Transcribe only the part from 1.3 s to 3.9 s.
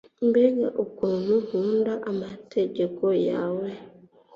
nkunda amategeko yawe